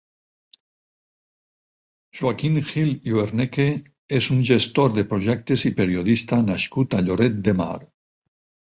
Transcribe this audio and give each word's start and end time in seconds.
Joaquim 2.21 2.57
Gil 2.71 2.91
i 3.11 3.15
Hoernecke 3.19 3.67
és 4.21 4.31
un 4.39 4.43
gestor 4.53 4.93
de 4.99 5.07
projectes 5.15 5.69
i 5.73 5.77
periodista 5.83 6.45
nascut 6.51 6.99
a 7.03 7.09
Lloret 7.09 7.41
de 7.51 7.57
Mar. 7.63 7.75